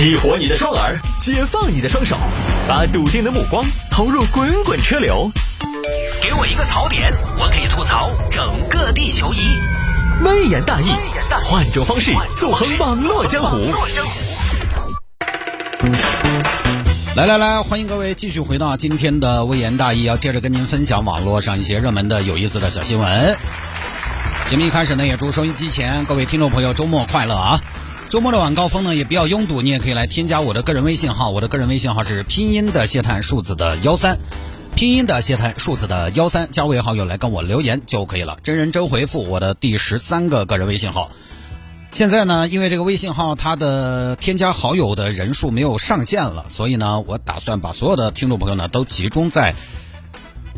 [0.00, 2.16] 激活你的双耳，解放你的双手，
[2.66, 5.30] 把笃定的目光投入滚滚车流。
[6.22, 9.60] 给我一个槽点，我可以吐槽整个地球仪。
[10.24, 10.90] 微言大义，
[11.44, 13.58] 换种方式纵横网络江湖。
[17.14, 23.36] 来来来，欢迎各位继续回到今天的微言大义，要接着跟您分享网络上一些热门的有意思的小新闻。
[24.48, 27.60] 节目一开始呢，也祝收音机前各位听众朋友周末快乐啊！
[28.10, 34.18] 周末的晚高峰呢也比较拥堵，你也可以来添加我的个人微信号，我的个人微信号是拼音的谢探数字的幺三，
[34.74, 41.12] 拼音的谢探数字的幺三，加为好友来跟我留言就可以了，真人真回复我的第十三个个人微信号。
[41.92, 49.54] 现在呢，因为这个微信号它的添加好友的人数没有上限了，所以呢，我打算把所有的听众朋友呢都集中在。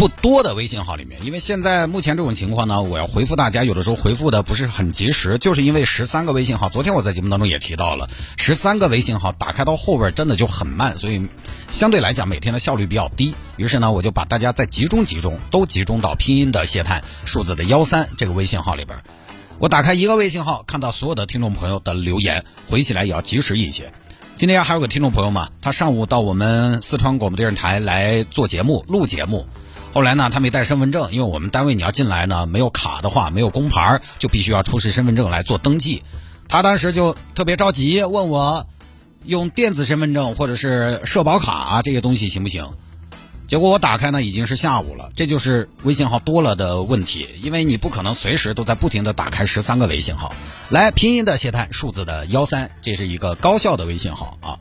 [0.02, 11.24] 不多的微信号里面，因为现在目前这种情况呢，我要回复大家，有的时候回复的不是很及时，就是因为十三个微信号，昨天我在节目当中也提到了，十三个微信号打开到后边真的就很慢，所以
[11.70, 13.32] 相对来讲每天的效率比较低。
[13.56, 18.98] 于是呢，我就把大家再集中集中，都集中到拼音的谢探数字的幺三这个微信号里边。
[19.60, 23.92] 我打开一个微信号，看到所有的听众朋友的留言，回起来也要及时一些。
[24.34, 29.46] 今天还有个听众朋友嘛，他上午到我们四川广播电视台来做节目、录节目。
[29.92, 36.02] 后来呢，他没带身份证，因为我们单位你要进来呢，没有卡的话，没有工牌，就必须要出示身份证来做登记。
[36.48, 38.66] 他当时就特别着急，问我
[39.24, 42.66] 用电子身份证或者是社保卡这些东西行不行？
[43.46, 45.10] 结果我打开呢，已经是下午了。
[45.14, 50.34] 这就是微信号多了的问题，因为你不可能随时都在不停的打开十三个微信号。
[50.70, 54.58] 来，拼音的谢探，数字的幺三，这是一个高效的微信号啊。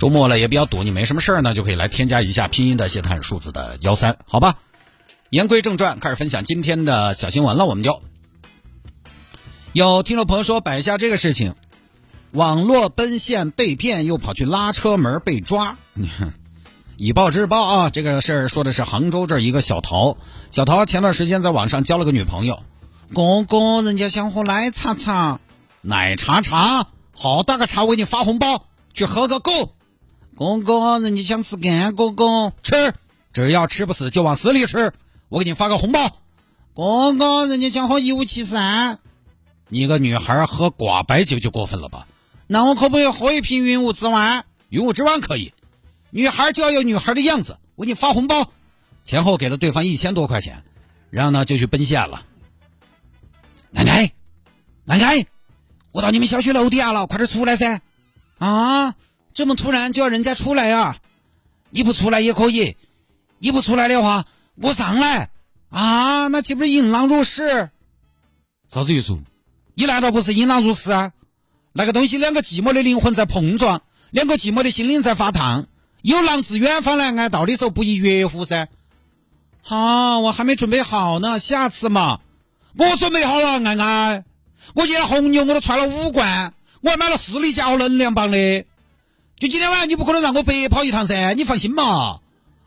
[0.00, 4.56] 周末了也比较堵，你没什么事儿呢，就可以来添加一下拼音的谢探数字的幺三，好吧？
[5.28, 7.66] 言归正传，开始分享今天的小新闻了。
[7.66, 8.00] 我们就
[9.74, 11.54] 有听众朋友说摆下这个事情，
[12.30, 15.76] 网络奔现被骗，又跑去拉车门被抓。
[15.92, 16.32] 你看，
[16.96, 17.90] 以暴制暴啊！
[17.90, 20.16] 这个事儿说的是杭州这一个小桃，
[20.50, 22.62] 小桃前段时间在网上交了个女朋友，
[23.12, 25.40] 公公人家想喝奶茶茶，
[25.82, 28.64] 奶茶茶，好大个茶，我给你发红包，
[28.94, 29.74] 去喝个够。
[30.40, 32.94] 公公，人家想吃干公公吃，
[33.34, 34.90] 只要吃不死就往死里吃。
[35.28, 36.16] 我给你发个红包。
[36.72, 39.00] 公公，人家想喝一五七三，
[39.68, 42.08] 你个女孩喝寡白酒就过分了吧？
[42.46, 44.46] 那我可不可以喝一瓶云雾之湾？
[44.70, 45.52] 云雾之湾可以。
[46.08, 48.50] 女孩就要有女孩的样子，我给你发红包。
[49.04, 50.62] 前后给了对方一千多块钱，
[51.10, 52.24] 然后呢就去奔现了。
[53.72, 54.10] 奶奶，
[54.86, 55.26] 奶奶，
[55.92, 57.82] 我到你们小区楼底下了，快点出来噻！
[58.38, 58.94] 啊！
[59.40, 60.98] 这么突然就要人家出来呀？
[61.70, 62.76] 你不出来也可以，
[63.38, 65.30] 你不出来的话，我上来
[65.70, 66.28] 啊！
[66.28, 67.70] 那岂不是引狼入室？
[68.70, 69.18] 啥子意思？
[69.76, 71.12] 你难道不是引狼入室啊？
[71.72, 73.80] 那个东西，两个寂寞的灵魂在碰撞，
[74.10, 75.66] 两个寂寞的心灵在发烫。
[76.02, 78.68] 有狼自远方来挨到的时候，不亦乐乎噻？
[79.62, 82.20] 好，我还没准备好呢，下次嘛。
[82.76, 84.24] 我准备好了，安安。
[84.74, 86.52] 我今天红牛我都揣了五罐，
[86.82, 88.66] 我还买了士力架和能量棒的。
[89.40, 91.32] 就今天晚上，你不可能让我白跑一趟噻！
[91.32, 92.20] 你放心嘛，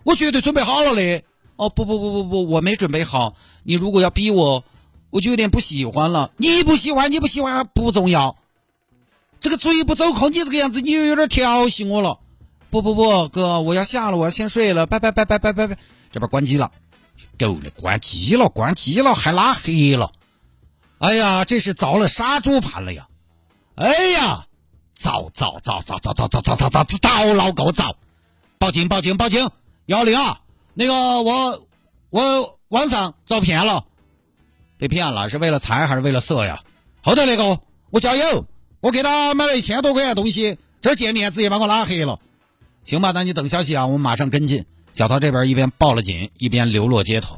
[0.03, 1.23] 我绝对准备好了的。
[1.55, 3.35] 哦，不不不不不，我没准备好。
[3.61, 4.63] 你如果要逼我，
[5.11, 6.31] 我就有点不喜欢了。
[6.37, 8.37] 你不喜欢，你不喜欢不重要。
[9.39, 12.17] 这个嘴不走空，你这个样子，你又有点调戏我了。
[12.71, 14.87] 不不不，哥，我要下了，我要先睡了。
[14.87, 15.77] 拜拜拜拜拜拜拜。
[16.11, 16.71] 这边关机了，
[17.37, 20.11] 够了，关机了，关机了，还拉黑了。
[20.97, 23.05] 哎呀，这是遭了杀猪盘了呀！
[23.75, 24.47] 哎呀！
[25.03, 27.97] 早早早早早早早早早早早老够早！
[28.57, 29.49] 报警报警报警！
[29.87, 30.37] 幺零二，
[30.73, 31.67] 那个我
[32.09, 33.83] 我晚上遭骗了，
[34.77, 36.63] 被骗了是为了财还是为了色呀？
[37.01, 37.59] 后头那个
[37.89, 38.45] 我加油，
[38.79, 42.17] 我给他买了一千多块钱东西，这见面直接把我拉黑了。
[42.83, 44.65] 行吧，那你等消息啊，我们马上跟进。
[44.93, 47.37] 小涛这边一边报了警，一边流落街头。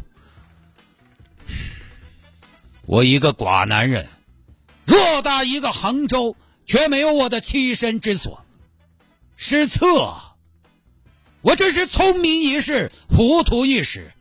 [2.85, 4.07] 我一个寡男人，
[4.85, 6.35] 偌大一个杭州。
[6.65, 8.43] 却没有我的栖身之所，
[9.35, 10.15] 失策。
[11.41, 14.11] 我真是聪明一世，糊涂一时。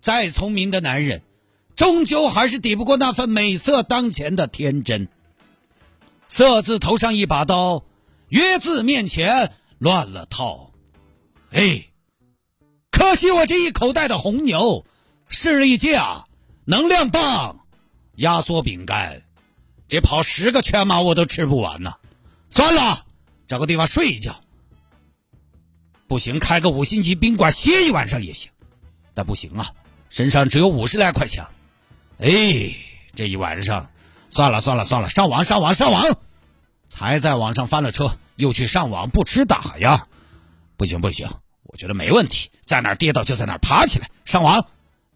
[0.00, 1.22] 再聪明的男人，
[1.76, 5.08] 终究还是抵不过那份美色当前的天真。
[6.26, 7.84] 色字头上一把刀，
[8.28, 10.72] 约字面前乱了套。
[11.52, 11.84] 哎，
[12.90, 14.84] 可惜我这一口袋的红牛、
[15.28, 16.24] 士力架、
[16.64, 17.64] 能量棒、
[18.16, 19.22] 压缩饼干。
[19.86, 21.94] 这跑十个全马我都吃不完呢，
[22.50, 23.04] 算了，
[23.46, 24.40] 找个地方睡一觉。
[26.06, 28.50] 不行，开个五星级宾馆歇一晚上也行，
[29.14, 29.70] 但不行啊，
[30.08, 31.44] 身上只有五十来块钱。
[32.18, 32.74] 哎，
[33.14, 33.90] 这一晚上，
[34.30, 36.04] 算了算了算了，上网上网上网，
[36.88, 40.06] 才在网上翻了车，又去上网，不吃打呀？
[40.76, 41.28] 不行不行，
[41.64, 44.66] 我觉得没问题，在哪跌倒就在哪爬起来，上网，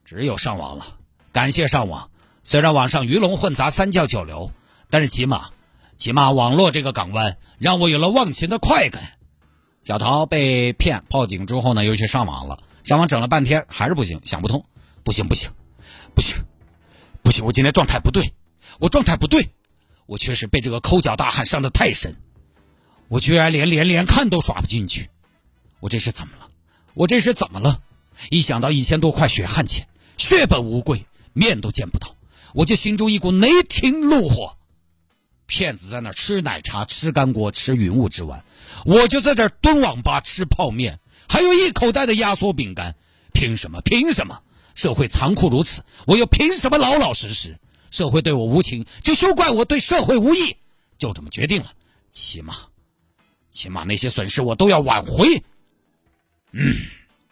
[0.05, 0.97] 只有上网了。
[1.32, 2.11] 感谢上网，
[2.43, 4.50] 虽然网上鱼龙混杂，三教九流，
[4.90, 5.50] 但是起码，
[5.94, 9.14] 起码网络这个港湾让我有了忘情的快感。
[9.81, 14.64] 小桃被骗报警之后呢，又去上网了，上网整了半天还是不行，想不通，
[15.05, 15.50] 不行不行，
[16.14, 16.37] 不行，
[17.23, 18.32] 不行，我今天状态不对，
[18.79, 19.50] 我状态不对，
[20.06, 22.17] 我确实被这个抠脚大汉伤得太深，
[23.08, 25.08] 我居然连连连看都刷不进去，
[25.81, 26.49] 我这是怎么了？
[26.94, 27.81] 我这是怎么了？
[28.31, 29.87] 一想到一千多块血汗钱，
[30.17, 31.06] 血本无归。
[31.35, 32.17] 面都见不到，
[32.52, 34.58] 我就心中一股雷霆怒火。
[35.49, 38.45] 骗子在那吃奶茶、吃干锅、吃云雾之丸，
[38.85, 42.95] 我就在这蹲网吧吃泡面，还有一口袋的压缩饼干。
[43.33, 43.81] 凭什么？
[43.81, 44.43] 凭什么？
[44.75, 47.59] 社会残酷如此，我又凭什么老老实实？
[47.91, 50.56] 社会对我无情，就休怪我对社会无义。
[50.99, 51.73] 就这么决定了，
[52.11, 52.55] 起码，
[53.50, 55.43] 起码那些损失我都要挽回。
[56.53, 56.77] 嗯，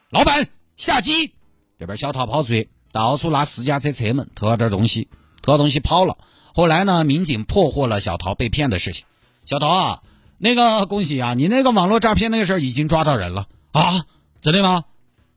[0.08, 1.34] 老板下机，
[1.78, 2.68] 这边小桃跑出去。
[2.92, 5.08] 到处拉私家车车门，偷了点东西，
[5.42, 6.16] 偷了东西跑了。
[6.56, 9.04] 后来呢，民警破获了小桃被骗的事情。
[9.44, 10.02] 小桃啊，
[10.38, 14.06] 那个恭喜啊，你那个网络诈骗那个事儿已经抓到人了啊？
[14.40, 14.84] 真的吗？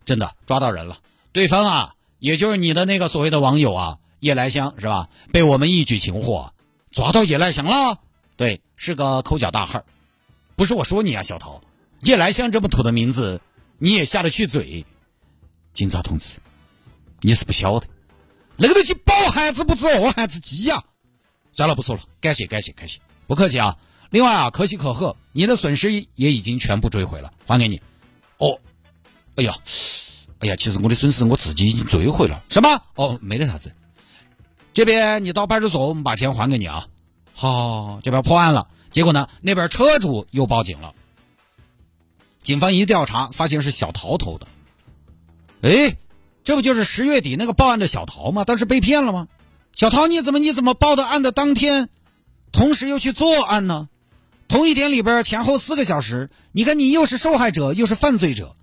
[0.05, 0.99] 真的抓到人了。
[1.33, 5.09] 对方啊，也就是你的那个所谓的网友啊，夜来香是吧？
[5.33, 6.53] 被我们一举擒获，
[6.89, 7.99] 抓到夜来香了。
[8.37, 9.83] 对，是个抠脚大汉。
[10.55, 11.61] 不是我说你啊，小桃，
[12.03, 13.41] 夜来香这么土的名字，
[13.77, 14.85] 你也下得去嘴？
[15.73, 16.37] 警察同志。
[17.19, 17.87] 你是不晓得，
[18.55, 20.81] 那个东西饱汉子不知饿汉子饥呀！
[21.59, 23.75] 算了，不说了，感谢感谢感谢，不客气啊。
[24.11, 27.81] 另外啊，可喜可贺，你的损失也已经全部追回了，还给你。
[28.37, 28.57] 哦，
[29.35, 29.53] 哎呀，
[30.39, 32.41] 哎呀，其实我的损失我自己已经追回了。
[32.47, 32.81] 什么？
[32.95, 33.73] 哦，没得啥子。
[34.73, 36.87] 这边你到派出所，我们把钱还给你啊。
[37.33, 40.93] 好，这边破案了，结果呢，那边车主又报警了。
[42.41, 44.47] 警方一调查，发现是小桃偷的。
[45.63, 45.97] 哎。
[46.41, 48.43] 这不就是十月底那个报案的小桃吗？
[48.45, 49.27] 当时被骗了吗？
[49.73, 51.89] 小涛，你怎么你怎么报的案的当天，
[52.51, 53.87] 同时又去作案呢？
[54.47, 58.55] 同一天里边前后四个小时，你看你又是受害者又是犯罪者，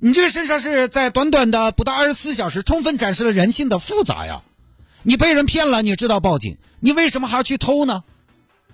[0.00, 4.42] 你这个身上是在短短的不到二十四小时，充分展示了人性的复杂呀！
[5.02, 8.02] 你被人骗了，你知道报警，你为什么还要去偷呢？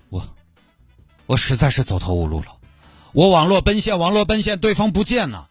[0.08, 0.26] 我，
[1.26, 2.56] 我实在是走投无路了，
[3.12, 5.48] 我网络奔现，网络奔现，对方不见了。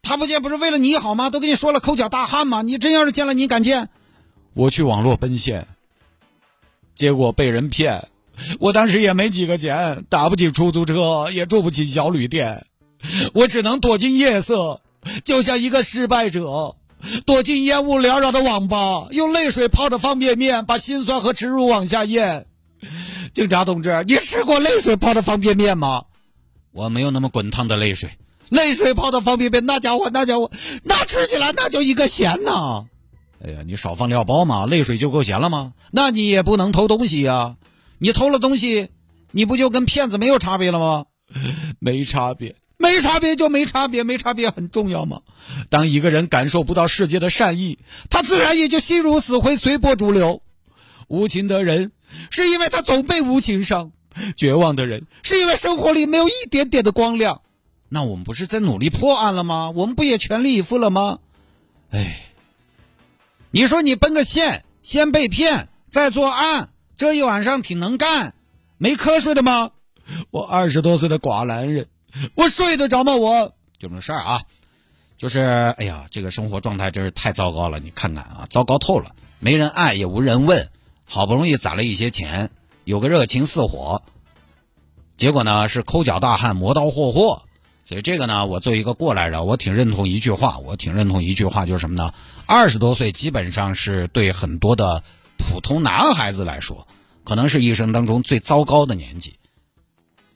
[0.00, 1.28] 他不见不是为了你好吗？
[1.28, 2.62] 都跟你说了抠脚大汉吗？
[2.62, 3.90] 你真要是见了，你敢见？
[4.58, 5.68] 我去网络奔现，
[6.92, 8.08] 结果被人骗。
[8.58, 12.66] 我当时也没几个钱，打不起出租车，也住不起小旅店，
[13.34, 14.80] 我只能躲进夜色，
[15.24, 16.74] 就像一个失败者，
[17.24, 22.46] 躲进烟雾缭绕的网吧，用泪水泡着方便面，把心酸和耻辱往下咽。
[23.32, 26.02] 警察同志，你试过泪水泡的方便面吗？
[26.72, 28.10] 我没有那么滚烫的泪水。
[28.48, 30.50] 泪水泡的方便面，那家伙，那家伙，
[30.82, 32.86] 那吃起来那叫一个咸呐！
[33.44, 35.72] 哎呀，你少放料包嘛，泪水就够咸了吗？
[35.92, 37.56] 那你也不能偷东西呀！
[37.98, 38.88] 你偷了东西，
[39.30, 41.06] 你不就跟骗子没有差别了吗？
[41.78, 45.20] 没差别，没差别就没差别，没差别很重要吗？
[45.68, 47.78] 当一个人感受不到世界的善意，
[48.10, 50.42] 他自然也就心如死灰，随波逐流。
[51.08, 51.92] 无情的人，
[52.30, 53.90] 是因为他总被无情伤；
[54.36, 57.40] 绝望的人，是因为生活里没有一点点的光亮。
[57.88, 59.70] 那我们不是在努力破案了吗？
[59.74, 61.18] 我们不也全力以赴了吗？
[61.90, 62.26] 哎，
[63.50, 68.34] 你说你奔个现，先被骗，再作案，这一晚上挺能干，
[68.76, 69.70] 没瞌睡的吗？
[70.30, 71.86] 我二十多岁的寡男人，
[72.34, 73.16] 我睡得着吗？
[73.16, 74.42] 我就这事儿啊，
[75.16, 75.40] 就是
[75.78, 77.78] 哎呀，这个生活状态真是太糟糕了。
[77.78, 80.68] 你看看啊，糟糕透了，没人爱也无人问，
[81.06, 82.50] 好不容易攒了一些钱，
[82.84, 84.02] 有个热情似火，
[85.16, 87.42] 结果呢是抠脚大汉磨刀霍霍。
[87.88, 92.12] 所以这个呢，我作为一个过来人，我挺认同一句话，我挺认同一句话，就是什么呢？
[92.44, 95.02] 二十多岁基本上是对很多的
[95.38, 96.86] 普通男孩子来说，
[97.24, 99.36] 可能是一生当中最糟糕的年纪。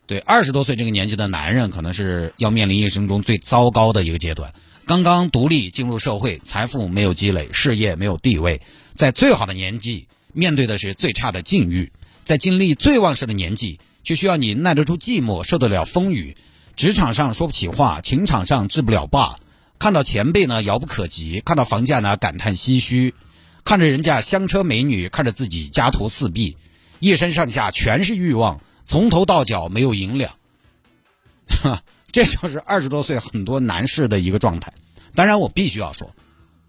[0.06, 4.54] 对，二十多岁这个年纪的男人，可能是要面临一生中最糟糕的一个阶段。
[4.86, 8.62] 刚刚独立进入社会，财富没有积累，事业没有地位，
[8.94, 11.92] 在最好的年纪面对的是最差的境遇，
[12.24, 16.34] 在精力最旺盛的年纪，却需要你耐得住寂寞，受得了风雨。
[16.76, 19.38] 职场上说不起话，情场上治不了霸，
[19.78, 23.14] 看到前辈呢遥不可及，看到房价呢感叹唏嘘，
[23.64, 26.56] 看着人家香车美女，看着自己家徒四壁，
[26.98, 30.34] 一身上下全是欲望，从头到脚没有银两，
[31.46, 34.72] 哈， 这就是二十多岁很多男士的一个状态。
[35.14, 36.14] 当然，我必须要说，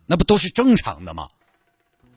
[0.05, 1.29] 那不都是正常的吗？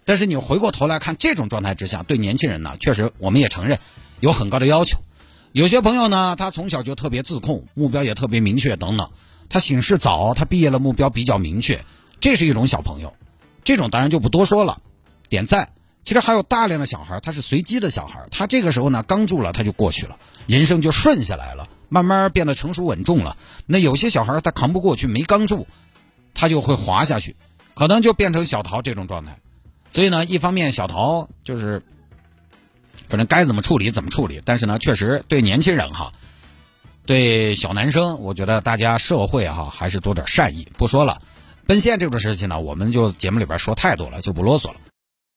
[0.04, 3.78] 但是你回过头来看，这种状态之下，对年轻人呢，确实我们也承认
[4.20, 4.98] 有很高的要求。
[5.56, 9.08] 有些朋友呢，他从小就特别自控，目标也特别明确，等等。
[9.48, 11.82] 他醒事早，他毕业了，目标比较明确，
[12.20, 13.14] 这是一种小朋友。
[13.64, 14.82] 这种当然就不多说了，
[15.30, 15.72] 点赞。
[16.04, 23.38] 其实还有大量的小孩，他是随机的小孩，他这个时候呢刚住了，他就过去了，人生就顺下来了，慢慢变得成熟稳重了。
[23.64, 25.66] 那有些小孩他扛不过去，没刚住，
[26.34, 27.34] 他就会滑下去，
[27.72, 29.38] 可能就变成小桃这种状态。
[29.88, 31.82] 所以呢，一方面小桃就是。
[33.08, 36.12] 反正该怎么处理怎么处理，但是呢，确实对年轻人哈，
[37.04, 40.66] 对小男生，我觉得大家社会哈还是多点善意。
[40.76, 41.20] 不说了，
[41.66, 44.76] 奔现这种事情呢，我们就节目里边说太多了，就不啰嗦了。